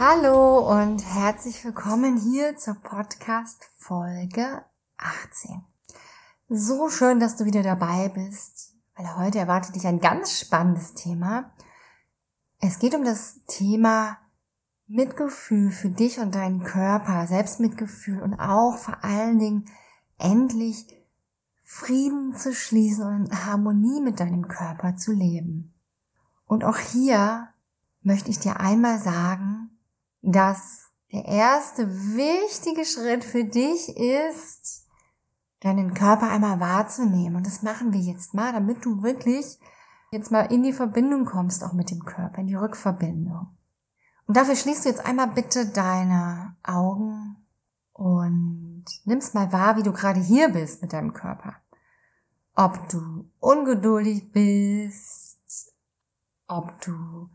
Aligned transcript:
Hallo 0.00 0.58
und 0.58 1.04
herzlich 1.04 1.64
willkommen 1.64 2.16
hier 2.16 2.56
zur 2.56 2.74
Podcast 2.74 3.62
Folge 3.76 4.64
18. 4.96 5.62
So 6.48 6.88
schön, 6.88 7.20
dass 7.20 7.36
du 7.36 7.44
wieder 7.44 7.62
dabei 7.62 8.08
bist, 8.08 8.74
weil 8.96 9.16
heute 9.16 9.38
erwartet 9.38 9.76
dich 9.76 9.86
ein 9.86 10.00
ganz 10.00 10.40
spannendes 10.40 10.94
Thema. 10.94 11.52
Es 12.58 12.80
geht 12.80 12.96
um 12.96 13.04
das 13.04 13.44
Thema 13.46 14.18
Mitgefühl 14.88 15.70
für 15.70 15.90
dich 15.90 16.18
und 16.18 16.34
deinen 16.34 16.64
Körper, 16.64 17.28
Selbstmitgefühl 17.28 18.20
und 18.20 18.34
auch 18.34 18.76
vor 18.76 19.04
allen 19.04 19.38
Dingen 19.38 19.66
endlich 20.18 20.86
Frieden 21.62 22.34
zu 22.34 22.52
schließen 22.52 23.06
und 23.06 23.26
in 23.26 23.46
Harmonie 23.46 24.00
mit 24.00 24.18
deinem 24.18 24.48
Körper 24.48 24.96
zu 24.96 25.12
leben. 25.12 25.72
Und 26.46 26.64
auch 26.64 26.78
hier 26.78 27.48
möchte 28.02 28.30
ich 28.30 28.40
dir 28.40 28.58
einmal 28.58 28.98
sagen, 28.98 29.70
dass 30.24 30.90
der 31.12 31.26
erste 31.26 31.88
wichtige 31.88 32.84
Schritt 32.84 33.24
für 33.24 33.44
dich 33.44 33.96
ist, 33.96 34.86
deinen 35.60 35.94
Körper 35.94 36.28
einmal 36.28 36.60
wahrzunehmen. 36.60 37.36
Und 37.36 37.46
das 37.46 37.62
machen 37.62 37.92
wir 37.92 38.00
jetzt 38.00 38.34
mal, 38.34 38.52
damit 38.52 38.84
du 38.84 39.02
wirklich 39.02 39.58
jetzt 40.10 40.30
mal 40.30 40.52
in 40.52 40.62
die 40.62 40.72
Verbindung 40.72 41.24
kommst, 41.24 41.62
auch 41.62 41.72
mit 41.72 41.90
dem 41.90 42.04
Körper, 42.04 42.38
in 42.38 42.46
die 42.46 42.54
Rückverbindung. 42.54 43.48
Und 44.26 44.36
dafür 44.36 44.56
schließt 44.56 44.84
du 44.84 44.88
jetzt 44.88 45.04
einmal 45.04 45.28
bitte 45.28 45.66
deine 45.66 46.56
Augen 46.62 47.36
und 47.92 48.84
nimmst 49.04 49.34
mal 49.34 49.52
wahr, 49.52 49.76
wie 49.76 49.82
du 49.82 49.92
gerade 49.92 50.20
hier 50.20 50.48
bist 50.48 50.82
mit 50.82 50.92
deinem 50.92 51.12
Körper. 51.12 51.56
Ob 52.54 52.88
du 52.88 53.30
ungeduldig 53.40 54.32
bist, 54.32 55.72
ob 56.46 56.80
du 56.80 57.28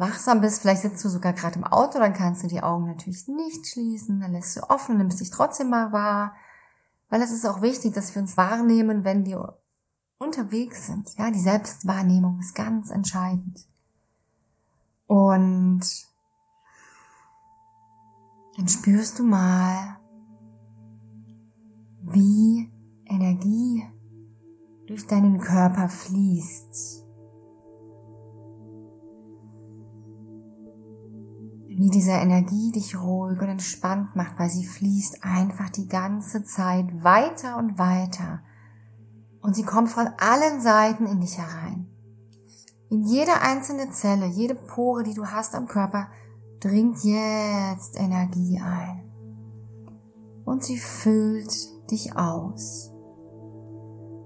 wachsam 0.00 0.40
bist, 0.40 0.62
vielleicht 0.62 0.82
sitzt 0.82 1.04
du 1.04 1.08
sogar 1.08 1.32
gerade 1.34 1.56
im 1.56 1.64
Auto, 1.64 1.98
dann 1.98 2.14
kannst 2.14 2.42
du 2.42 2.48
die 2.48 2.62
Augen 2.62 2.86
natürlich 2.86 3.28
nicht 3.28 3.66
schließen, 3.66 4.20
dann 4.20 4.32
lässt 4.32 4.56
du 4.56 4.62
offen, 4.68 4.96
nimmst 4.96 5.20
dich 5.20 5.30
trotzdem 5.30 5.70
mal 5.70 5.92
wahr, 5.92 6.34
weil 7.10 7.22
es 7.22 7.30
ist 7.30 7.46
auch 7.46 7.60
wichtig, 7.60 7.94
dass 7.94 8.14
wir 8.14 8.22
uns 8.22 8.36
wahrnehmen, 8.36 9.04
wenn 9.04 9.26
wir 9.26 9.58
unterwegs 10.18 10.86
sind. 10.86 11.16
Ja, 11.16 11.30
die 11.30 11.40
Selbstwahrnehmung 11.40 12.40
ist 12.40 12.54
ganz 12.54 12.90
entscheidend. 12.90 13.66
Und 15.06 15.80
dann 18.56 18.68
spürst 18.68 19.18
du 19.18 19.24
mal, 19.24 19.98
wie 22.02 22.70
Energie 23.06 23.84
durch 24.86 25.06
deinen 25.06 25.40
Körper 25.40 25.88
fließt. 25.88 26.99
Wie 31.80 31.88
diese 31.88 32.10
Energie 32.10 32.70
dich 32.72 33.00
ruhig 33.00 33.40
und 33.40 33.48
entspannt 33.48 34.14
macht, 34.14 34.38
weil 34.38 34.50
sie 34.50 34.66
fließt 34.66 35.24
einfach 35.24 35.70
die 35.70 35.88
ganze 35.88 36.44
Zeit 36.44 37.02
weiter 37.02 37.56
und 37.56 37.78
weiter. 37.78 38.42
Und 39.40 39.56
sie 39.56 39.62
kommt 39.62 39.88
von 39.88 40.06
allen 40.18 40.60
Seiten 40.60 41.06
in 41.06 41.22
dich 41.22 41.38
herein. 41.38 41.86
In 42.90 43.06
jede 43.06 43.40
einzelne 43.40 43.88
Zelle, 43.92 44.26
jede 44.26 44.56
Pore, 44.56 45.04
die 45.04 45.14
du 45.14 45.24
hast 45.24 45.54
am 45.54 45.68
Körper, 45.68 46.08
dringt 46.60 47.02
jetzt 47.02 47.98
Energie 47.98 48.60
ein. 48.60 49.10
Und 50.44 50.62
sie 50.62 50.76
füllt 50.76 51.90
dich 51.90 52.14
aus. 52.14 52.92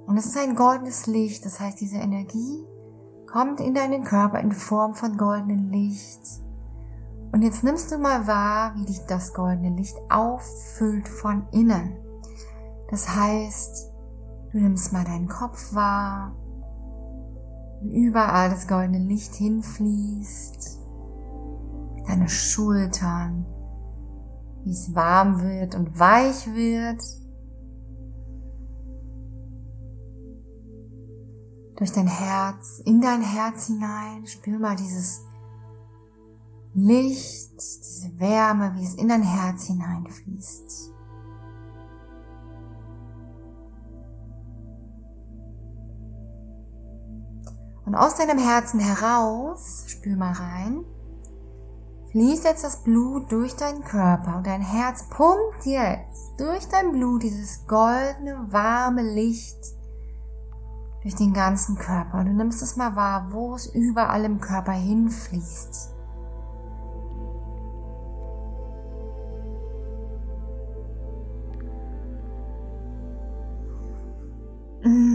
Und 0.06 0.16
es 0.16 0.26
ist 0.26 0.38
ein 0.38 0.56
goldenes 0.56 1.06
Licht, 1.06 1.44
das 1.44 1.60
heißt, 1.60 1.80
diese 1.80 1.98
Energie 1.98 2.64
kommt 3.30 3.60
in 3.60 3.74
deinen 3.74 4.02
Körper 4.02 4.40
in 4.40 4.50
Form 4.50 4.96
von 4.96 5.16
goldenem 5.16 5.70
Licht 5.70 6.43
und 7.34 7.42
jetzt 7.42 7.64
nimmst 7.64 7.90
du 7.90 7.98
mal 7.98 8.28
wahr, 8.28 8.76
wie 8.76 8.86
dich 8.86 9.00
das 9.06 9.34
goldene 9.34 9.70
Licht 9.70 9.96
auffüllt 10.08 11.08
von 11.08 11.48
innen. 11.50 11.96
Das 12.90 13.08
heißt, 13.08 13.90
du 14.52 14.58
nimmst 14.58 14.92
mal 14.92 15.02
deinen 15.02 15.26
Kopf 15.26 15.74
wahr, 15.74 16.36
wie 17.82 18.06
überall 18.06 18.50
das 18.50 18.68
goldene 18.68 19.00
Licht 19.00 19.34
hinfließt, 19.34 20.78
deine 22.06 22.28
Schultern, 22.28 23.44
wie 24.62 24.70
es 24.70 24.94
warm 24.94 25.42
wird 25.42 25.74
und 25.74 25.98
weich 25.98 26.46
wird. 26.54 27.02
Durch 31.78 31.90
dein 31.90 32.06
Herz, 32.06 32.80
in 32.84 33.00
dein 33.00 33.22
Herz 33.22 33.66
hinein, 33.66 34.24
spür 34.24 34.60
mal 34.60 34.76
dieses 34.76 35.24
Licht, 36.74 37.54
diese 37.56 38.18
Wärme, 38.18 38.74
wie 38.74 38.84
es 38.84 38.94
in 38.94 39.08
dein 39.08 39.22
Herz 39.22 39.66
hineinfließt. 39.66 40.90
Und 47.86 47.94
aus 47.94 48.16
deinem 48.16 48.38
Herzen 48.38 48.80
heraus, 48.80 49.84
spür 49.86 50.16
mal 50.16 50.32
rein, 50.32 50.84
fließt 52.10 52.44
jetzt 52.44 52.64
das 52.64 52.82
Blut 52.82 53.30
durch 53.30 53.54
deinen 53.54 53.84
Körper 53.84 54.36
und 54.36 54.46
dein 54.46 54.62
Herz 54.62 55.08
pumpt 55.10 55.64
jetzt 55.66 56.32
durch 56.38 56.66
dein 56.68 56.90
Blut 56.90 57.22
dieses 57.22 57.66
goldene, 57.68 58.46
warme 58.50 59.02
Licht 59.02 59.58
durch 61.02 61.14
den 61.14 61.32
ganzen 61.32 61.76
Körper. 61.76 62.18
Und 62.18 62.26
du 62.26 62.32
nimmst 62.32 62.62
es 62.62 62.76
mal 62.76 62.96
wahr, 62.96 63.28
wo 63.30 63.54
es 63.54 63.66
überall 63.66 64.24
im 64.24 64.40
Körper 64.40 64.72
hinfließt. 64.72 65.93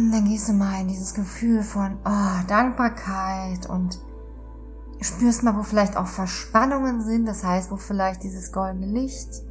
Mm, 0.10 0.12
dann 0.12 0.26
gehst 0.26 0.50
du 0.50 0.54
mal 0.54 0.82
in 0.82 0.88
dieses 0.88 1.14
Gefühl 1.14 1.64
von 1.64 1.98
oh, 2.06 2.48
Dankbarkeit 2.48 3.70
und 3.70 4.00
spürst 5.02 5.44
mal, 5.44 5.56
wo 5.56 5.64
vielleicht 5.64 5.96
auch 5.98 6.08
Verspannungen 6.08 7.02
sind, 7.02 7.26
das 7.26 7.44
heißt, 7.44 7.72
wo 7.72 7.78
vielleicht 7.78 8.24
dieses 8.24 8.52
goldene 8.52 8.88
Licht 8.88 9.44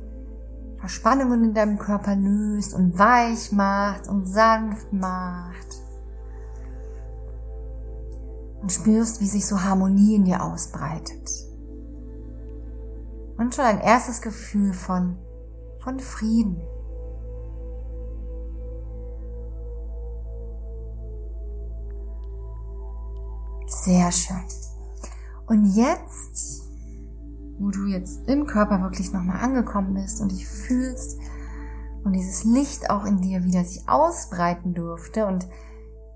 Verspannungen 0.78 1.42
in 1.42 1.54
deinem 1.54 1.78
Körper 1.78 2.14
löst 2.14 2.72
und 2.72 2.98
weich 2.98 3.50
macht 3.50 4.06
und 4.08 4.26
sanft 4.26 4.92
macht. 4.92 5.82
Und 8.60 8.72
spürst, 8.72 9.20
wie 9.20 9.26
sich 9.26 9.46
so 9.46 9.62
Harmonie 9.62 10.14
in 10.16 10.24
dir 10.24 10.42
ausbreitet. 10.42 11.28
und 13.38 13.54
schon 13.54 13.64
ein 13.64 13.80
erstes 13.80 14.20
Gefühl 14.20 14.72
von, 14.72 15.16
von 15.78 16.00
Frieden. 16.00 16.60
Sehr 23.88 24.12
schön. 24.12 24.44
Und 25.46 25.64
jetzt, 25.74 26.62
wo 27.58 27.70
du 27.70 27.86
jetzt 27.86 28.28
im 28.28 28.46
Körper 28.46 28.82
wirklich 28.82 29.14
nochmal 29.14 29.42
angekommen 29.42 29.94
bist 29.94 30.20
und 30.20 30.30
dich 30.30 30.46
fühlst 30.46 31.18
und 32.04 32.12
dieses 32.12 32.44
Licht 32.44 32.90
auch 32.90 33.06
in 33.06 33.22
dir 33.22 33.44
wieder 33.44 33.64
sich 33.64 33.88
ausbreiten 33.88 34.74
durfte 34.74 35.24
und 35.24 35.48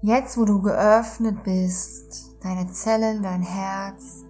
jetzt, 0.02 0.36
wo 0.36 0.44
du 0.44 0.60
geöffnet 0.60 1.44
bist, 1.44 2.36
deine 2.42 2.70
Zellen, 2.70 3.22
dein 3.22 3.40
Herz, 3.40 4.22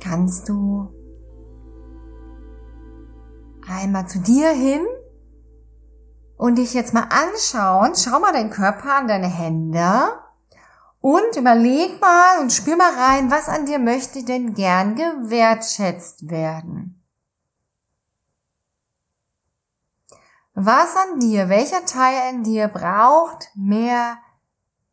kannst 0.00 0.48
du 0.48 0.86
einmal 3.68 4.06
zu 4.06 4.20
dir 4.20 4.50
hin 4.50 4.86
und 6.36 6.58
dich 6.58 6.74
jetzt 6.74 6.94
mal 6.94 7.08
anschauen. 7.10 7.94
Schau 7.96 8.20
mal 8.20 8.32
deinen 8.32 8.50
Körper 8.50 8.98
an, 8.98 9.08
deine 9.08 9.26
Hände 9.26 10.12
und 11.00 11.36
überleg 11.36 12.00
mal 12.00 12.40
und 12.40 12.52
spür 12.52 12.76
mal 12.76 12.94
rein, 12.94 13.30
was 13.30 13.48
an 13.48 13.66
dir 13.66 13.78
möchte 13.78 14.24
denn 14.24 14.54
gern 14.54 14.96
gewertschätzt 14.96 16.28
werden. 16.28 16.94
Was 20.54 20.96
an 20.96 21.20
dir, 21.20 21.48
welcher 21.48 21.84
Teil 21.84 22.34
in 22.34 22.42
dir 22.42 22.66
braucht 22.66 23.50
mehr 23.54 24.18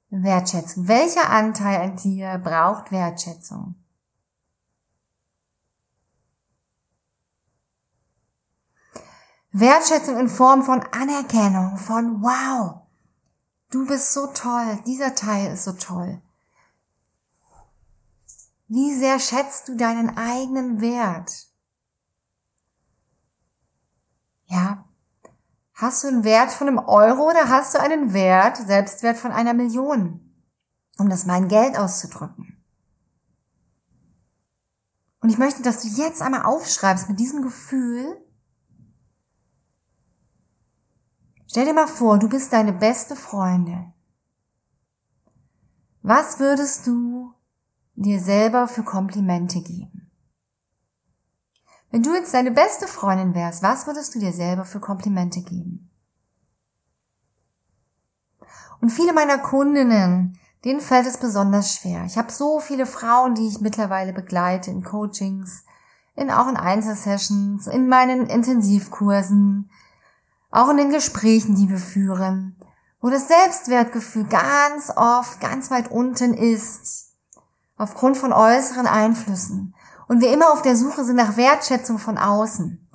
Wertschätzung? 0.10 0.88
Welcher 0.88 1.30
Anteil 1.30 1.82
an 1.82 1.96
dir 1.96 2.38
braucht 2.38 2.92
Wertschätzung? 2.92 3.76
Wertschätzung 9.52 10.20
in 10.20 10.30
Form 10.30 10.64
von 10.64 10.84
Anerkennung, 10.92 11.78
von 11.78 12.22
wow, 12.22 12.85
du 13.76 13.86
bist 13.86 14.14
so 14.14 14.28
toll, 14.28 14.80
dieser 14.86 15.16
Teil 15.16 15.54
ist 15.54 15.66
so 15.66 15.74
toll. 15.74 16.22
Wie 18.68 18.96
sehr 18.96 19.20
schätzt 19.20 19.68
du 19.68 19.76
deinen 19.76 20.18
eigenen 20.18 20.80
Wert? 20.80 21.48
Ja. 24.46 24.86
Hast 25.74 26.04
du 26.04 26.08
einen 26.08 26.24
Wert 26.24 26.52
von 26.52 26.70
einem 26.70 26.80
Euro 26.80 27.30
oder 27.30 27.50
hast 27.50 27.76
du 27.76 27.82
einen 27.82 28.14
Wert, 28.14 28.56
Selbstwert 28.56 29.18
von 29.18 29.34
einer 29.34 29.54
Million? 29.54 30.34
Um 30.98 31.10
das 31.10 31.26
mal 31.26 31.38
in 31.38 31.50
Geld 31.50 31.78
auszudrücken. 31.78 32.64
Und 35.20 35.30
ich 35.30 35.38
möchte, 35.38 35.64
dass 35.64 35.82
du 35.82 35.90
jetzt 35.90 36.22
einmal 36.22 36.44
aufschreibst 36.44 37.10
mit 37.10 37.20
diesem 37.20 37.42
Gefühl, 37.42 38.25
Stell 41.56 41.68
dir 41.68 41.74
mal 41.74 41.88
vor, 41.88 42.20
du 42.20 42.28
bist 42.28 42.52
deine 42.52 42.74
beste 42.74 43.16
Freundin. 43.16 43.94
Was 46.02 46.38
würdest 46.38 46.86
du 46.86 47.34
dir 47.94 48.20
selber 48.20 48.68
für 48.68 48.84
Komplimente 48.84 49.62
geben? 49.62 50.12
Wenn 51.92 52.04
du 52.04 52.14
jetzt 52.14 52.34
deine 52.34 52.52
beste 52.52 52.90
Freundin 52.90 53.34
wärst, 53.36 53.64
was 53.64 53.88
würdest 53.88 54.14
du 54.14 54.20
dir 54.20 54.34
selber 54.34 54.66
für 54.66 54.82
Komplimente 54.82 55.44
geben? 55.44 55.90
Und 58.82 58.90
viele 58.90 59.14
meiner 59.14 59.38
Kundinnen, 59.38 60.38
denen 60.66 60.82
fällt 60.82 61.08
es 61.08 61.22
besonders 61.22 61.74
schwer. 61.74 62.04
Ich 62.04 62.18
habe 62.18 62.34
so 62.34 62.60
viele 62.60 62.86
Frauen, 62.86 63.34
die 63.34 63.48
ich 63.48 63.62
mittlerweile 63.62 64.12
begleite 64.12 64.72
in 64.72 64.84
Coachings, 64.84 65.64
in 66.18 66.32
auch 66.32 66.50
in 66.50 66.58
Einzelsessions, 66.58 67.68
in 67.68 67.88
meinen 67.88 68.26
Intensivkursen, 68.26 69.70
auch 70.56 70.70
in 70.70 70.78
den 70.78 70.90
Gesprächen, 70.90 71.56
die 71.56 71.70
wir 71.70 71.78
führen, 71.78 72.56
wo 73.02 73.10
das 73.10 73.28
Selbstwertgefühl 73.28 74.26
ganz 74.26 74.92
oft 74.96 75.42
ganz 75.42 75.70
weit 75.70 75.92
unten 75.92 76.34
ist, 76.34 77.12
aufgrund 77.78 78.18
von 78.18 78.32
äußeren 78.32 78.88
Einflüssen 78.88 79.76
und 80.08 80.22
wir 80.22 80.32
immer 80.32 80.52
auf 80.52 80.62
der 80.62 80.78
Suche 80.78 81.04
sind 81.04 81.18
nach 81.18 81.36
Wertschätzung 81.36 82.00
von 82.00 82.18
außen. 82.18 82.90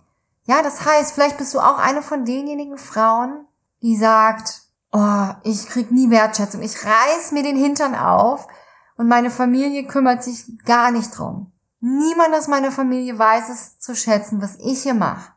Ja, 0.45 0.63
das 0.63 0.85
heißt, 0.85 1.13
vielleicht 1.13 1.37
bist 1.37 1.53
du 1.53 1.61
auch 1.61 1.79
eine 1.79 2.03
von 2.03 2.25
denjenigen 2.25 2.79
Frauen, 2.79 3.47
die 3.83 3.97
sagt, 3.97 4.63
oh, 4.93 5.29
ich 5.43 5.67
krieg 5.67 5.91
nie 5.91 6.11
Wertschätzung, 6.11 6.63
ich 6.63 6.77
reiß 6.85 7.33
mir 7.33 7.43
den 7.43 7.57
Hintern 7.57 7.95
auf 7.95 8.49
und 8.97 9.07
meine 9.07 9.31
Familie 9.31 9.87
kümmert 9.87 10.25
sich 10.25 10.59
gar 10.65 10.91
nicht 10.91 11.17
drum. 11.17 11.53
Niemand 11.81 12.35
aus 12.35 12.49
meiner 12.49 12.73
Familie 12.73 13.19
weiß 13.19 13.51
es 13.51 13.79
zu 13.79 13.95
schätzen, 13.95 14.41
was 14.41 14.57
ich 14.57 14.83
hier 14.83 14.95
mache 14.95 15.33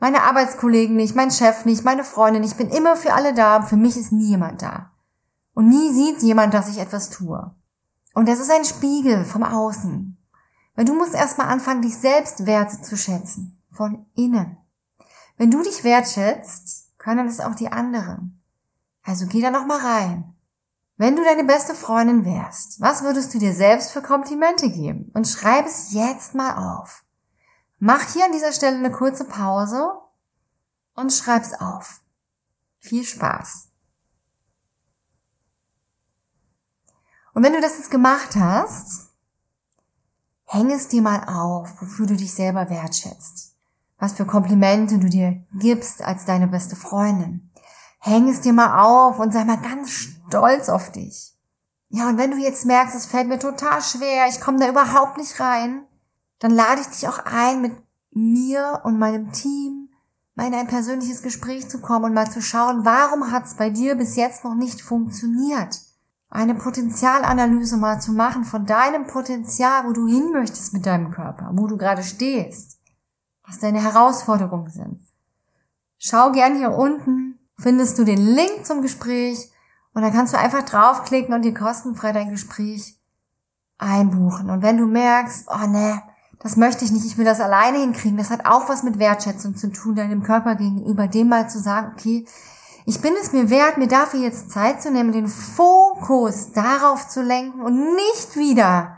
meine 0.00 0.22
Arbeitskollegen 0.22 0.96
nicht, 0.96 1.14
mein 1.14 1.30
Chef 1.30 1.66
nicht, 1.66 1.84
meine 1.84 2.04
Freunde 2.04 2.40
nicht. 2.40 2.52
Ich 2.52 2.56
bin 2.56 2.70
immer 2.70 2.96
für 2.96 3.12
alle 3.12 3.34
da. 3.34 3.62
Für 3.62 3.76
mich 3.76 3.96
ist 3.96 4.12
nie 4.12 4.30
jemand 4.30 4.62
da. 4.62 4.90
Und 5.54 5.68
nie 5.68 5.92
sieht 5.92 6.22
jemand, 6.22 6.54
dass 6.54 6.68
ich 6.68 6.78
etwas 6.78 7.10
tue. 7.10 7.54
Und 8.14 8.28
das 8.28 8.40
ist 8.40 8.50
ein 8.50 8.64
Spiegel 8.64 9.24
vom 9.24 9.42
Außen. 9.42 10.16
Weil 10.74 10.84
du 10.86 10.94
musst 10.94 11.14
erstmal 11.14 11.48
anfangen, 11.48 11.82
dich 11.82 11.96
selbst 11.96 12.46
wert 12.46 12.84
zu 12.84 12.96
schätzen. 12.96 13.62
Von 13.70 14.06
innen. 14.14 14.56
Wenn 15.36 15.50
du 15.50 15.62
dich 15.62 15.84
wertschätzt, 15.84 16.98
können 16.98 17.28
es 17.28 17.40
auch 17.40 17.54
die 17.54 17.70
anderen. 17.70 18.42
Also 19.02 19.26
geh 19.26 19.42
da 19.42 19.50
noch 19.50 19.66
mal 19.66 19.78
rein. 19.78 20.34
Wenn 20.96 21.16
du 21.16 21.24
deine 21.24 21.44
beste 21.44 21.74
Freundin 21.74 22.24
wärst, 22.24 22.80
was 22.80 23.02
würdest 23.02 23.32
du 23.32 23.38
dir 23.38 23.54
selbst 23.54 23.92
für 23.92 24.02
Komplimente 24.02 24.70
geben? 24.70 25.10
Und 25.14 25.28
schreib 25.28 25.66
es 25.66 25.92
jetzt 25.92 26.34
mal 26.34 26.78
auf. 26.78 27.04
Mach 27.82 28.12
hier 28.12 28.26
an 28.26 28.32
dieser 28.32 28.52
Stelle 28.52 28.76
eine 28.76 28.92
kurze 28.92 29.24
Pause 29.24 29.90
und 30.94 31.12
schreib's 31.12 31.54
auf. 31.54 32.02
Viel 32.78 33.04
Spaß. 33.04 33.68
Und 37.32 37.42
wenn 37.42 37.54
du 37.54 37.60
das 37.62 37.78
jetzt 37.78 37.90
gemacht 37.90 38.36
hast, 38.36 39.14
häng 40.44 40.70
es 40.70 40.88
dir 40.88 41.00
mal 41.00 41.24
auf, 41.24 41.80
wofür 41.80 42.06
du 42.06 42.16
dich 42.16 42.34
selber 42.34 42.68
wertschätzt. 42.68 43.56
Was 43.98 44.12
für 44.12 44.26
Komplimente 44.26 44.98
du 44.98 45.08
dir 45.08 45.42
gibst 45.54 46.02
als 46.02 46.26
deine 46.26 46.48
beste 46.48 46.76
Freundin. 46.76 47.50
Häng 47.98 48.28
es 48.28 48.42
dir 48.42 48.52
mal 48.52 48.82
auf 48.82 49.18
und 49.18 49.32
sei 49.32 49.44
mal 49.44 49.60
ganz 49.60 49.90
stolz 49.90 50.68
auf 50.68 50.92
dich. 50.92 51.34
Ja, 51.88 52.10
und 52.10 52.18
wenn 52.18 52.30
du 52.30 52.36
jetzt 52.36 52.66
merkst, 52.66 52.94
es 52.94 53.06
fällt 53.06 53.28
mir 53.28 53.38
total 53.38 53.80
schwer, 53.80 54.26
ich 54.28 54.40
komme 54.40 54.58
da 54.58 54.68
überhaupt 54.68 55.16
nicht 55.16 55.40
rein, 55.40 55.86
dann 56.40 56.50
lade 56.50 56.80
ich 56.80 56.88
dich 56.88 57.06
auch 57.06 57.20
ein, 57.24 57.62
mit 57.62 57.72
mir 58.10 58.80
und 58.84 58.98
meinem 58.98 59.30
Team 59.32 59.90
mal 60.34 60.48
in 60.48 60.54
ein 60.54 60.66
persönliches 60.66 61.22
Gespräch 61.22 61.68
zu 61.68 61.80
kommen 61.80 62.06
und 62.06 62.14
mal 62.14 62.30
zu 62.30 62.42
schauen, 62.42 62.84
warum 62.84 63.30
hat 63.30 63.44
es 63.44 63.54
bei 63.54 63.70
dir 63.70 63.94
bis 63.94 64.16
jetzt 64.16 64.42
noch 64.42 64.54
nicht 64.54 64.80
funktioniert? 64.80 65.80
Eine 66.30 66.54
Potenzialanalyse 66.54 67.76
mal 67.76 68.00
zu 68.00 68.12
machen 68.12 68.44
von 68.44 68.64
deinem 68.64 69.06
Potenzial, 69.06 69.84
wo 69.86 69.92
du 69.92 70.06
hin 70.06 70.30
möchtest 70.32 70.72
mit 70.72 70.86
deinem 70.86 71.10
Körper, 71.10 71.50
wo 71.54 71.66
du 71.66 71.76
gerade 71.76 72.02
stehst, 72.02 72.78
was 73.46 73.58
deine 73.58 73.82
Herausforderungen 73.82 74.70
sind. 74.70 75.00
Schau 75.98 76.32
gern 76.32 76.56
hier 76.56 76.72
unten, 76.72 77.38
findest 77.58 77.98
du 77.98 78.04
den 78.04 78.24
Link 78.24 78.64
zum 78.64 78.80
Gespräch 78.80 79.50
und 79.92 80.02
dann 80.02 80.12
kannst 80.12 80.32
du 80.32 80.38
einfach 80.38 80.62
draufklicken 80.62 81.34
und 81.34 81.42
dir 81.42 81.52
kostenfrei 81.52 82.12
dein 82.12 82.30
Gespräch 82.30 82.98
einbuchen. 83.76 84.50
Und 84.50 84.62
wenn 84.62 84.78
du 84.78 84.86
merkst, 84.86 85.48
oh 85.50 85.66
ne, 85.66 86.00
das 86.42 86.56
möchte 86.56 86.84
ich 86.84 86.90
nicht, 86.90 87.04
ich 87.04 87.18
will 87.18 87.26
das 87.26 87.40
alleine 87.40 87.78
hinkriegen. 87.78 88.16
Das 88.16 88.30
hat 88.30 88.46
auch 88.46 88.68
was 88.68 88.82
mit 88.82 88.98
Wertschätzung 88.98 89.56
zu 89.56 89.70
tun, 89.70 89.94
deinem 89.94 90.22
Körper 90.22 90.54
gegenüber, 90.54 91.06
dem 91.06 91.28
mal 91.28 91.48
zu 91.50 91.58
sagen, 91.58 91.92
okay, 91.94 92.26
ich 92.86 93.00
bin 93.02 93.12
es 93.20 93.32
mir 93.32 93.50
wert, 93.50 93.76
mir 93.76 93.88
dafür 93.88 94.20
jetzt 94.20 94.50
Zeit 94.50 94.80
zu 94.80 94.90
nehmen, 94.90 95.12
den 95.12 95.28
Fokus 95.28 96.52
darauf 96.52 97.08
zu 97.08 97.22
lenken 97.22 97.60
und 97.60 97.94
nicht 97.94 98.36
wieder 98.36 98.96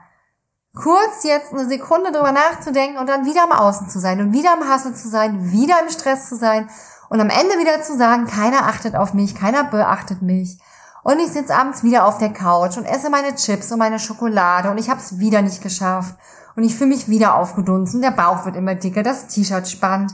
kurz 0.75 1.25
jetzt 1.25 1.53
eine 1.53 1.69
Sekunde 1.69 2.13
drüber 2.13 2.33
nachzudenken 2.33 2.99
und 2.99 3.09
dann 3.09 3.27
wieder 3.27 3.43
am 3.43 3.53
Außen 3.53 3.91
zu 3.91 3.99
sein 3.99 4.21
und 4.21 4.33
wieder 4.33 4.53
am 4.53 4.69
Hassel 4.69 4.95
zu 4.95 5.09
sein, 5.09 5.51
wieder 5.51 5.75
im 5.83 5.91
Stress 5.91 6.29
zu 6.29 6.37
sein 6.37 6.71
und 7.11 7.21
am 7.21 7.29
Ende 7.29 7.59
wieder 7.59 7.83
zu 7.83 7.97
sagen, 7.97 8.27
keiner 8.27 8.67
achtet 8.69 8.95
auf 8.95 9.13
mich, 9.13 9.35
keiner 9.35 9.65
beachtet 9.65 10.23
mich. 10.23 10.59
Und 11.03 11.19
ich 11.19 11.33
sitze 11.33 11.55
abends 11.55 11.83
wieder 11.83 12.07
auf 12.07 12.19
der 12.19 12.33
Couch 12.33 12.77
und 12.77 12.85
esse 12.85 13.11
meine 13.11 13.35
Chips 13.35 13.73
und 13.73 13.81
meine 13.81 13.99
Schokolade 13.99 14.71
und 14.71 14.79
ich 14.79 14.89
habe 14.89 15.01
es 15.01 15.19
wieder 15.19 15.43
nicht 15.43 15.61
geschafft 15.61 16.15
und 16.57 16.65
ich 16.65 16.75
fühle 16.75 16.91
mich 16.91 17.09
wieder 17.09 17.37
aufgedunsen, 17.37 18.03
der 18.03 18.11
Bauch 18.11 18.45
wird 18.45 18.57
immer 18.57 18.75
dicker, 18.75 19.03
das 19.03 19.29
T-Shirt 19.29 19.69
spannt, 19.69 20.13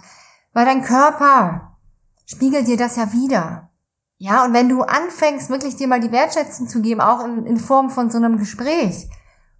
weil 0.53 0.65
dein 0.65 0.83
Körper 0.83 1.77
spiegelt 2.27 2.67
dir 2.67 2.77
das 2.77 2.97
ja 2.97 3.13
wieder. 3.13 3.71
Ja, 4.19 4.45
und 4.45 4.53
wenn 4.53 4.69
du 4.69 4.83
anfängst, 4.83 5.49
wirklich 5.49 5.77
dir 5.77 5.87
mal 5.87 6.01
die 6.01 6.11
Wertschätzung 6.11 6.69
zu 6.69 6.83
geben, 6.83 7.01
auch 7.01 7.25
in, 7.25 7.47
in 7.47 7.57
Form 7.57 7.89
von 7.89 8.11
so 8.11 8.19
einem 8.19 8.37
Gespräch 8.37 9.09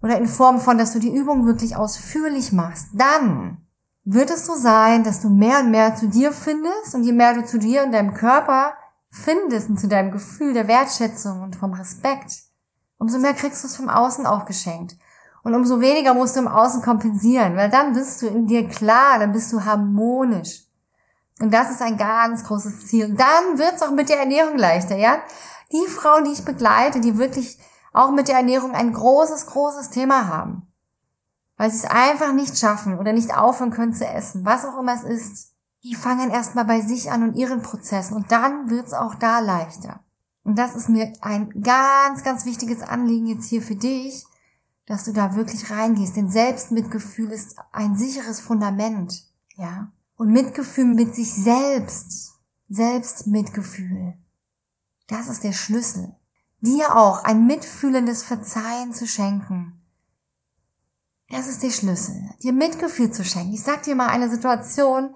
oder 0.01 0.17
in 0.17 0.27
Form 0.27 0.59
von, 0.59 0.77
dass 0.77 0.91
du 0.91 0.99
die 0.99 1.15
Übung 1.15 1.45
wirklich 1.45 1.77
ausführlich 1.77 2.51
machst, 2.51 2.87
dann 2.93 3.65
wird 4.03 4.29
es 4.31 4.45
so 4.45 4.55
sein, 4.55 5.03
dass 5.03 5.21
du 5.21 5.29
mehr 5.29 5.59
und 5.59 5.71
mehr 5.71 5.95
zu 5.95 6.07
dir 6.07 6.31
findest 6.31 6.93
und 6.93 7.03
je 7.03 7.13
mehr 7.13 7.33
du 7.35 7.45
zu 7.45 7.57
dir 7.57 7.83
und 7.83 7.93
deinem 7.93 8.13
Körper 8.13 8.73
findest 9.09 9.69
und 9.69 9.79
zu 9.79 9.87
deinem 9.87 10.11
Gefühl 10.11 10.53
der 10.53 10.67
Wertschätzung 10.67 11.41
und 11.41 11.55
vom 11.55 11.73
Respekt, 11.73 12.33
umso 12.97 13.17
mehr 13.17 13.33
kriegst 13.33 13.63
du 13.63 13.67
es 13.67 13.75
vom 13.75 13.89
Außen 13.89 14.25
auch 14.25 14.45
geschenkt. 14.45 14.97
Und 15.43 15.55
umso 15.55 15.79
weniger 15.79 16.13
musst 16.13 16.35
du 16.35 16.41
im 16.41 16.47
Außen 16.47 16.81
kompensieren, 16.81 17.55
weil 17.55 17.69
dann 17.69 17.93
bist 17.93 18.21
du 18.21 18.27
in 18.27 18.47
dir 18.47 18.67
klar, 18.67 19.19
dann 19.19 19.31
bist 19.31 19.51
du 19.53 19.63
harmonisch. 19.63 20.65
Und 21.39 21.53
das 21.53 21.71
ist 21.71 21.81
ein 21.81 21.97
ganz 21.97 22.43
großes 22.43 22.87
Ziel. 22.87 23.05
Und 23.05 23.19
dann 23.19 23.57
wird's 23.57 23.81
auch 23.81 23.91
mit 23.91 24.09
der 24.09 24.19
Ernährung 24.19 24.57
leichter, 24.57 24.97
ja? 24.97 25.19
Die 25.71 25.87
Frauen, 25.87 26.25
die 26.25 26.31
ich 26.31 26.43
begleite, 26.43 26.99
die 26.99 27.17
wirklich 27.17 27.57
auch 27.93 28.11
mit 28.11 28.27
der 28.27 28.35
Ernährung 28.35 28.71
ein 28.71 28.93
großes, 28.93 29.47
großes 29.47 29.89
Thema 29.89 30.27
haben. 30.27 30.67
Weil 31.57 31.71
sie 31.71 31.77
es 31.77 31.89
einfach 31.89 32.33
nicht 32.33 32.57
schaffen 32.57 32.97
oder 32.99 33.13
nicht 33.13 33.35
aufhören 33.35 33.71
können 33.71 33.93
zu 33.93 34.05
essen, 34.05 34.45
was 34.45 34.65
auch 34.65 34.77
immer 34.77 34.93
es 34.93 35.03
ist. 35.03 35.53
Die 35.83 35.95
fangen 35.95 36.29
erstmal 36.29 36.65
bei 36.65 36.81
sich 36.81 37.11
an 37.11 37.23
und 37.23 37.35
ihren 37.35 37.61
Prozessen 37.61 38.17
und 38.17 38.31
dann 38.31 38.69
wird's 38.69 38.93
auch 38.93 39.15
da 39.15 39.39
leichter. 39.39 40.01
Und 40.43 40.57
das 40.57 40.75
ist 40.75 40.89
mir 40.89 41.13
ein 41.21 41.49
ganz, 41.61 42.23
ganz 42.23 42.45
wichtiges 42.45 42.81
Anliegen 42.81 43.27
jetzt 43.27 43.45
hier 43.45 43.61
für 43.61 43.75
dich, 43.75 44.25
dass 44.89 45.05
du 45.05 45.13
da 45.13 45.35
wirklich 45.35 45.69
reingehst. 45.69 46.17
Denn 46.17 46.29
Selbstmitgefühl 46.29 47.31
ist 47.31 47.55
ein 47.71 47.95
sicheres 47.95 48.41
Fundament, 48.41 49.23
ja. 49.55 49.91
Und 50.15 50.31
Mitgefühl 50.31 50.85
mit 50.85 51.15
sich 51.15 51.31
selbst, 51.33 52.33
Selbstmitgefühl, 52.67 54.15
das 55.07 55.29
ist 55.29 55.43
der 55.43 55.53
Schlüssel. 55.53 56.13
Dir 56.59 56.97
auch 56.97 57.23
ein 57.23 57.45
mitfühlendes 57.45 58.23
Verzeihen 58.23 58.91
zu 58.91 59.07
schenken. 59.07 59.79
Das 61.29 61.47
ist 61.47 61.63
der 61.63 61.71
Schlüssel. 61.71 62.15
Dir 62.43 62.51
Mitgefühl 62.51 63.11
zu 63.11 63.23
schenken. 63.23 63.53
Ich 63.53 63.63
sag 63.63 63.83
dir 63.83 63.95
mal 63.95 64.07
eine 64.07 64.29
Situation, 64.29 65.15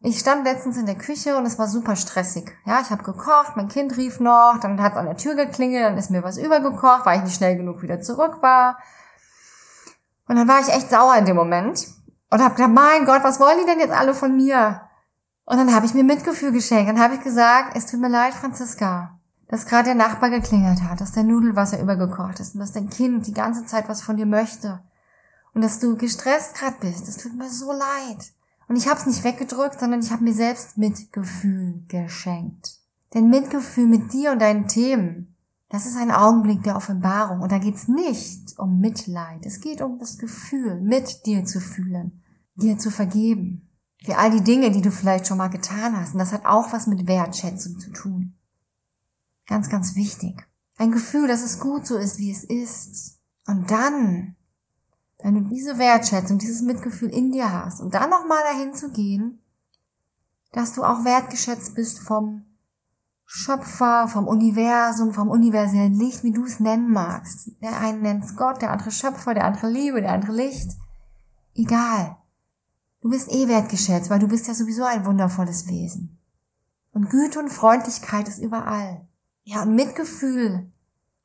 ich 0.00 0.20
stand 0.20 0.44
letztens 0.44 0.76
in 0.76 0.86
der 0.86 0.96
Küche 0.96 1.36
und 1.36 1.44
es 1.44 1.58
war 1.58 1.66
super 1.66 1.96
stressig. 1.96 2.56
Ja, 2.64 2.80
ich 2.80 2.90
habe 2.90 3.02
gekocht, 3.02 3.56
mein 3.56 3.68
Kind 3.68 3.96
rief 3.96 4.20
noch, 4.20 4.58
dann 4.60 4.80
hat 4.80 4.92
es 4.92 4.98
an 4.98 5.06
der 5.06 5.16
Tür 5.16 5.34
geklingelt, 5.34 5.84
dann 5.84 5.98
ist 5.98 6.10
mir 6.10 6.22
was 6.22 6.38
übergekocht, 6.38 7.04
weil 7.04 7.18
ich 7.18 7.24
nicht 7.24 7.36
schnell 7.36 7.56
genug 7.56 7.82
wieder 7.82 8.00
zurück 8.00 8.40
war. 8.40 8.78
Und 10.28 10.36
dann 10.36 10.46
war 10.46 10.60
ich 10.60 10.68
echt 10.68 10.90
sauer 10.90 11.16
in 11.16 11.24
dem 11.24 11.36
Moment 11.36 11.88
und 12.30 12.42
habe 12.42 12.54
gedacht, 12.54 12.70
mein 12.70 13.06
Gott, 13.06 13.24
was 13.24 13.40
wollen 13.40 13.58
die 13.60 13.66
denn 13.66 13.80
jetzt 13.80 13.94
alle 13.94 14.14
von 14.14 14.36
mir? 14.36 14.82
Und 15.44 15.56
dann 15.56 15.74
habe 15.74 15.86
ich 15.86 15.94
mir 15.94 16.04
Mitgefühl 16.04 16.52
geschenkt. 16.52 16.90
Dann 16.90 17.00
habe 17.00 17.14
ich 17.14 17.22
gesagt, 17.22 17.74
es 17.74 17.86
tut 17.86 18.00
mir 18.00 18.10
leid, 18.10 18.34
Franziska, 18.34 19.18
dass 19.48 19.66
gerade 19.66 19.86
der 19.86 19.94
Nachbar 19.94 20.30
geklingelt 20.30 20.82
hat, 20.82 21.00
dass 21.00 21.12
dein 21.12 21.26
Nudelwasser 21.26 21.80
übergekocht 21.80 22.38
ist 22.38 22.54
und 22.54 22.60
dass 22.60 22.72
dein 22.72 22.90
Kind 22.90 23.26
die 23.26 23.32
ganze 23.32 23.64
Zeit 23.64 23.88
was 23.88 24.02
von 24.02 24.16
dir 24.16 24.26
möchte. 24.26 24.80
Und 25.54 25.62
dass 25.64 25.80
du 25.80 25.96
gestresst 25.96 26.54
gerade 26.54 26.76
bist. 26.80 27.08
Es 27.08 27.16
tut 27.16 27.34
mir 27.34 27.48
so 27.48 27.72
leid. 27.72 28.32
Und 28.68 28.76
ich 28.76 28.86
habe 28.86 29.00
es 29.00 29.06
nicht 29.06 29.24
weggedrückt, 29.24 29.80
sondern 29.80 30.00
ich 30.00 30.10
habe 30.10 30.24
mir 30.24 30.34
selbst 30.34 30.76
Mitgefühl 30.76 31.82
geschenkt. 31.88 32.78
Denn 33.14 33.30
Mitgefühl 33.30 33.86
mit 33.86 34.12
dir 34.12 34.32
und 34.32 34.40
deinen 34.40 34.68
Themen, 34.68 35.34
das 35.70 35.86
ist 35.86 35.96
ein 35.96 36.10
Augenblick 36.10 36.62
der 36.62 36.76
Offenbarung. 36.76 37.40
Und 37.40 37.50
da 37.50 37.58
geht's 37.58 37.88
nicht 37.88 38.58
um 38.58 38.78
Mitleid. 38.78 39.44
Es 39.44 39.60
geht 39.60 39.80
um 39.80 39.98
das 39.98 40.18
Gefühl, 40.18 40.80
mit 40.80 41.24
dir 41.24 41.44
zu 41.44 41.60
fühlen, 41.60 42.22
dir 42.56 42.78
zu 42.78 42.90
vergeben. 42.90 43.70
Für 44.04 44.18
all 44.18 44.30
die 44.30 44.44
Dinge, 44.44 44.70
die 44.70 44.82
du 44.82 44.90
vielleicht 44.90 45.26
schon 45.26 45.38
mal 45.38 45.48
getan 45.48 45.96
hast. 45.96 46.12
Und 46.12 46.18
das 46.18 46.32
hat 46.32 46.44
auch 46.44 46.72
was 46.72 46.86
mit 46.86 47.06
Wertschätzung 47.06 47.78
zu 47.78 47.90
tun. 47.90 48.34
Ganz, 49.46 49.70
ganz 49.70 49.96
wichtig. 49.96 50.46
Ein 50.76 50.92
Gefühl, 50.92 51.26
dass 51.26 51.42
es 51.42 51.58
gut 51.58 51.86
so 51.86 51.96
ist, 51.96 52.18
wie 52.18 52.30
es 52.30 52.44
ist. 52.44 53.18
Und 53.46 53.70
dann 53.70 54.36
wenn 55.28 55.44
du 55.44 55.50
diese 55.50 55.78
Wertschätzung, 55.78 56.38
dieses 56.38 56.62
Mitgefühl 56.62 57.10
in 57.10 57.32
dir 57.32 57.52
hast 57.52 57.82
und 57.82 57.92
dann 57.92 58.08
nochmal 58.08 58.42
dahin 58.50 58.72
zu 58.72 58.90
gehen, 58.90 59.42
dass 60.52 60.72
du 60.72 60.82
auch 60.82 61.04
wertgeschätzt 61.04 61.74
bist 61.74 61.98
vom 61.98 62.46
Schöpfer, 63.26 64.08
vom 64.08 64.26
Universum, 64.26 65.12
vom 65.12 65.28
universellen 65.28 65.92
Licht, 65.92 66.24
wie 66.24 66.32
du 66.32 66.46
es 66.46 66.60
nennen 66.60 66.90
magst. 66.90 67.50
Der 67.60 67.78
eine 67.78 67.98
nennt 67.98 68.24
es 68.24 68.36
Gott, 68.36 68.62
der 68.62 68.70
andere 68.70 68.90
Schöpfer, 68.90 69.34
der 69.34 69.44
andere 69.44 69.68
Liebe, 69.68 70.00
der 70.00 70.12
andere 70.12 70.32
Licht. 70.32 70.70
Egal. 71.54 72.16
Du 73.02 73.10
bist 73.10 73.30
eh 73.30 73.46
wertgeschätzt, 73.48 74.08
weil 74.08 74.20
du 74.20 74.28
bist 74.28 74.48
ja 74.48 74.54
sowieso 74.54 74.84
ein 74.84 75.04
wundervolles 75.04 75.68
Wesen. 75.68 76.18
Und 76.92 77.10
Güte 77.10 77.38
und 77.38 77.50
Freundlichkeit 77.50 78.28
ist 78.28 78.38
überall. 78.38 79.06
Ja, 79.44 79.62
und 79.62 79.74
Mitgefühl 79.74 80.72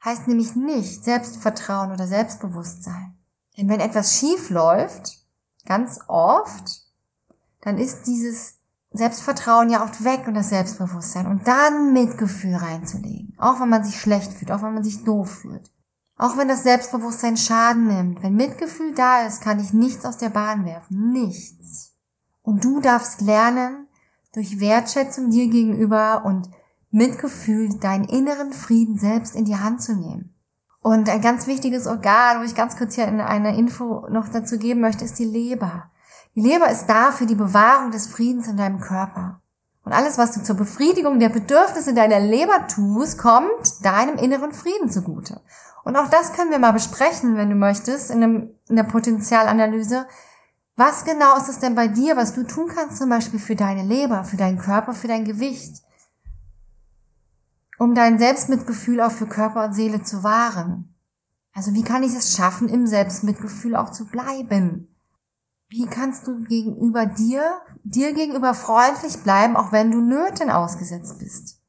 heißt 0.04 0.28
nämlich 0.28 0.58
nicht 0.58 1.06
Selbstvertrauen 1.06 1.94
oder 1.94 2.06
Selbstbewusstsein. 2.06 3.16
Denn 3.58 3.70
wenn 3.70 3.80
etwas 3.80 4.18
schief 4.18 4.50
läuft, 4.50 5.20
ganz 5.66 6.00
oft, 6.08 6.84
dann 7.62 7.78
ist 7.78 8.04
dieses 8.04 8.56
Selbstvertrauen 8.92 9.70
ja 9.70 9.84
oft 9.84 10.04
weg 10.04 10.28
und 10.28 10.36
das 10.36 10.50
Selbstbewusstsein 10.50 11.28
und 11.28 11.48
dann 11.48 11.94
Mitgefühl 11.94 12.56
reinzulegen. 12.56 13.34
Auch 13.38 13.60
wenn 13.60 13.70
man 13.70 13.84
sich 13.84 14.00
schlecht 14.00 14.34
fühlt, 14.34 14.52
auch 14.52 14.62
wenn 14.62 14.74
man 14.74 14.84
sich 14.84 15.04
doof 15.04 15.30
fühlt. 15.42 15.72
Auch 16.16 16.38
wenn 16.38 16.48
das 16.48 16.64
Selbstbewusstsein 16.64 17.38
Schaden 17.38 17.88
nimmt. 17.88 18.22
Wenn 18.22 18.36
Mitgefühl 18.36 18.94
da 18.94 19.26
ist, 19.26 19.42
kann 19.42 19.60
ich 19.60 19.74
nichts 19.74 20.06
aus 20.06 20.18
der 20.18 20.30
Bahn 20.30 20.66
werfen. 20.66 21.12
Nichts. 21.12 21.96
Und 22.44 22.64
du 22.64 22.82
darfst 22.82 23.22
lernen, 23.22 23.88
durch 24.34 24.60
Wertschätzung 24.60 25.30
dir 25.30 25.48
gegenüber 25.48 26.24
und 26.26 26.50
Mitgefühl 26.92 27.80
deinen 27.80 28.04
inneren 28.04 28.54
Frieden 28.54 28.98
selbst 28.98 29.36
in 29.36 29.46
die 29.46 29.58
Hand 29.58 29.82
zu 29.82 29.96
nehmen. 29.96 30.33
Und 30.84 31.10
ein 31.10 31.22
ganz 31.22 31.48
wichtiges 31.48 31.88
Organ, 31.88 32.42
wo 32.42 32.44
ich 32.44 32.56
ganz 32.56 32.78
kurz 32.78 32.96
hier 32.96 33.08
eine 33.08 33.58
Info 33.58 34.06
noch 34.10 34.28
dazu 34.28 34.60
geben 34.60 34.82
möchte, 34.82 35.06
ist 35.06 35.18
die 35.18 35.24
Leber. 35.26 35.90
Die 36.36 36.42
Leber 36.42 36.70
ist 36.70 36.88
da 36.88 37.12
für 37.12 37.26
die 37.26 37.36
Bewahrung 37.36 37.92
des 37.92 38.08
Friedens 38.08 38.50
in 38.50 38.58
deinem 38.58 38.82
Körper. 38.82 39.40
Und 39.86 39.94
alles, 39.94 40.18
was 40.18 40.34
du 40.34 40.44
zur 40.44 40.58
Befriedigung 40.58 41.20
der 41.20 41.30
Bedürfnisse 41.30 41.94
deiner 41.94 42.20
Leber 42.20 42.68
tust, 42.68 43.18
kommt 43.18 43.86
deinem 43.86 44.18
inneren 44.18 44.52
Frieden 44.52 44.90
zugute. 44.90 45.40
Und 45.86 45.96
auch 45.96 46.10
das 46.10 46.34
können 46.34 46.52
wir 46.52 46.60
mal 46.60 46.74
besprechen, 46.74 47.38
wenn 47.38 47.50
du 47.50 47.56
möchtest, 47.56 48.12
in, 48.12 48.22
einem, 48.22 48.50
in 48.68 48.76
der 48.76 48.84
Potenzialanalyse. 48.84 50.06
Was 50.76 51.06
genau 51.06 51.38
ist 51.38 51.48
es 51.48 51.60
denn 51.60 51.76
bei 51.76 51.88
dir, 51.88 52.18
was 52.18 52.34
du 52.34 52.44
tun 52.44 52.70
kannst, 52.74 52.98
zum 52.98 53.10
Beispiel 53.10 53.40
für 53.40 53.56
deine 53.56 53.84
Leber, 53.84 54.26
für 54.26 54.38
deinen 54.38 54.58
Körper, 54.58 54.94
für 54.94 55.08
dein 55.08 55.24
Gewicht? 55.24 55.82
Um 57.78 57.96
dein 57.96 58.20
Selbstmitgefühl 58.20 59.02
auch 59.02 59.12
für 59.12 59.28
Körper 59.28 59.66
und 59.66 59.74
Seele 59.74 60.04
zu 60.04 60.24
wahren. 60.24 60.96
Also 61.54 61.74
wie 61.74 61.84
kann 61.84 62.04
ich 62.04 62.14
es 62.16 62.36
schaffen, 62.36 62.68
im 62.68 62.88
Selbstmitgefühl 62.88 63.76
auch 63.76 63.92
zu 63.92 64.06
bleiben? 64.06 64.94
Wie 65.70 65.86
kannst 65.86 66.28
du 66.28 66.44
gegenüber 66.44 67.06
dir, 67.06 67.62
dir 67.84 68.14
gegenüber 68.14 68.54
freundlich 68.54 69.18
bleiben, 69.24 69.56
auch 69.56 69.72
wenn 69.72 69.92
du 69.92 70.02
Nöten 70.02 70.50
ausgesetzt 70.50 71.20
bist? 71.20 71.60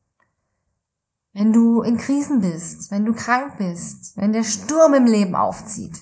Wenn 1.32 1.52
du 1.52 1.82
in 1.82 1.96
Krisen 1.96 2.40
bist, 2.40 2.90
wenn 2.90 3.04
du 3.04 3.12
krank 3.12 3.58
bist, 3.58 4.16
wenn 4.16 4.32
der 4.32 4.44
Sturm 4.44 4.94
im 4.94 5.06
Leben 5.06 5.34
aufzieht. 5.34 5.98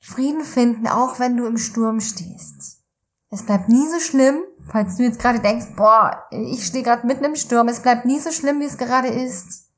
Frieden 0.00 0.44
finden, 0.44 0.86
auch 0.86 1.18
wenn 1.18 1.36
du 1.36 1.46
im 1.46 1.58
Sturm 1.58 2.00
stehst. 2.00 2.82
Es 3.30 3.44
bleibt 3.44 3.68
nie 3.68 3.88
so 3.88 3.98
schlimm, 3.98 4.40
Falls 4.70 4.96
du 4.96 5.02
jetzt 5.02 5.18
gerade 5.18 5.40
denkst, 5.40 5.74
boah, 5.76 6.26
ich 6.30 6.64
stehe 6.64 6.84
gerade 6.84 7.04
mitten 7.04 7.24
im 7.24 7.34
Sturm, 7.34 7.66
es 7.66 7.80
bleibt 7.80 8.04
nie 8.04 8.20
so 8.20 8.30
schlimm, 8.30 8.60
wie 8.60 8.66
es 8.66 8.78
gerade 8.78 9.08
ist. 9.08 9.68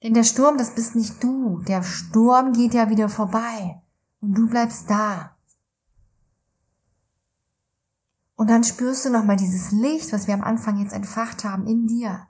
Denn 0.00 0.14
der 0.14 0.22
Sturm, 0.22 0.56
das 0.56 0.76
bist 0.76 0.94
nicht 0.94 1.20
du. 1.24 1.58
Der 1.66 1.82
Sturm 1.82 2.52
geht 2.52 2.72
ja 2.72 2.88
wieder 2.88 3.08
vorbei. 3.08 3.82
Und 4.20 4.34
du 4.34 4.48
bleibst 4.48 4.88
da. 4.88 5.36
Und 8.36 8.48
dann 8.48 8.62
spürst 8.62 9.04
du 9.04 9.10
nochmal 9.10 9.36
dieses 9.36 9.72
Licht, 9.72 10.12
was 10.12 10.28
wir 10.28 10.34
am 10.34 10.44
Anfang 10.44 10.78
jetzt 10.78 10.92
entfacht 10.92 11.42
haben, 11.42 11.66
in 11.66 11.88
dir. 11.88 12.28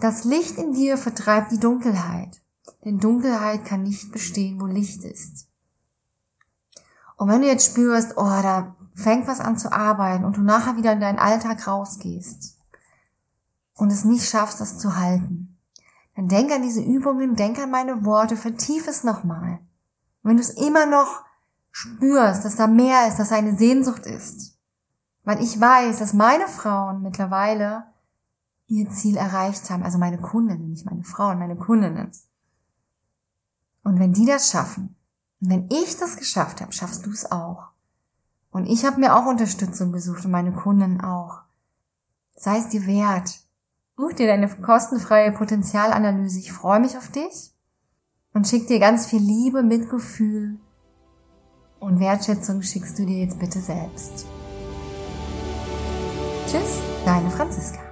Das 0.00 0.24
Licht 0.24 0.58
in 0.58 0.72
dir 0.72 0.98
vertreibt 0.98 1.52
die 1.52 1.60
Dunkelheit. 1.60 2.42
Denn 2.84 2.98
Dunkelheit 2.98 3.64
kann 3.64 3.84
nicht 3.84 4.10
bestehen, 4.10 4.60
wo 4.60 4.66
Licht 4.66 5.04
ist. 5.04 5.46
Und 7.16 7.28
wenn 7.28 7.42
du 7.42 7.46
jetzt 7.46 7.66
spürst, 7.66 8.14
oh, 8.16 8.24
da 8.24 8.74
fängt 8.94 9.26
was 9.26 9.40
an 9.40 9.56
zu 9.56 9.72
arbeiten 9.72 10.24
und 10.24 10.36
du 10.36 10.42
nachher 10.42 10.76
wieder 10.76 10.92
in 10.92 11.00
deinen 11.00 11.18
Alltag 11.18 11.66
rausgehst 11.66 12.58
und 13.74 13.90
es 13.90 14.04
nicht 14.04 14.28
schaffst, 14.28 14.60
das 14.60 14.78
zu 14.78 14.96
halten, 14.96 15.58
dann 16.14 16.28
denk 16.28 16.52
an 16.52 16.62
diese 16.62 16.82
Übungen, 16.82 17.36
denk 17.36 17.58
an 17.58 17.70
meine 17.70 18.04
Worte, 18.04 18.36
vertief 18.36 18.86
es 18.86 19.02
nochmal. 19.02 19.60
Wenn 20.22 20.36
du 20.36 20.42
es 20.42 20.50
immer 20.50 20.86
noch 20.86 21.24
spürst, 21.70 22.44
dass 22.44 22.56
da 22.56 22.66
mehr 22.66 23.08
ist, 23.08 23.18
dass 23.18 23.30
da 23.30 23.36
eine 23.36 23.56
Sehnsucht 23.56 24.06
ist, 24.06 24.58
weil 25.24 25.42
ich 25.42 25.58
weiß, 25.58 25.98
dass 25.98 26.12
meine 26.12 26.48
Frauen 26.48 27.02
mittlerweile 27.02 27.84
ihr 28.66 28.90
Ziel 28.90 29.16
erreicht 29.16 29.70
haben, 29.70 29.82
also 29.82 29.98
meine 29.98 30.18
Kundinnen, 30.18 30.70
nicht 30.70 30.84
meine 30.84 31.04
Frauen, 31.04 31.38
meine 31.38 31.56
Kundinnen. 31.56 32.10
Und 33.82 33.98
wenn 33.98 34.12
die 34.12 34.26
das 34.26 34.50
schaffen, 34.50 34.96
und 35.40 35.50
wenn 35.50 35.68
ich 35.70 35.96
das 35.96 36.16
geschafft 36.16 36.60
habe, 36.60 36.72
schaffst 36.72 37.04
du 37.04 37.10
es 37.10 37.30
auch. 37.32 37.71
Und 38.52 38.66
ich 38.66 38.84
habe 38.84 39.00
mir 39.00 39.16
auch 39.16 39.26
Unterstützung 39.26 39.92
gesucht 39.92 40.24
und 40.24 40.30
meine 40.30 40.52
Kunden 40.52 41.00
auch. 41.00 41.40
Sei 42.36 42.58
es 42.58 42.68
dir 42.68 42.86
wert. 42.86 43.40
Buch 43.96 44.12
dir 44.12 44.26
deine 44.26 44.48
kostenfreie 44.48 45.32
Potenzialanalyse. 45.32 46.38
Ich 46.38 46.52
freue 46.52 46.80
mich 46.80 46.96
auf 46.96 47.10
dich 47.10 47.52
und 48.34 48.46
schick 48.46 48.66
dir 48.66 48.78
ganz 48.78 49.06
viel 49.06 49.20
Liebe, 49.20 49.62
Mitgefühl 49.62 50.58
und 51.80 51.98
Wertschätzung 51.98 52.62
schickst 52.62 52.98
du 52.98 53.06
dir 53.06 53.24
jetzt 53.24 53.38
bitte 53.38 53.58
selbst. 53.58 54.26
Tschüss, 56.46 56.80
deine 57.04 57.30
Franziska. 57.30 57.91